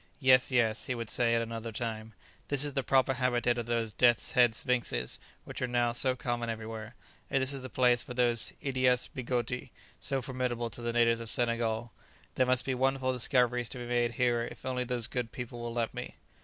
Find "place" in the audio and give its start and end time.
7.69-8.01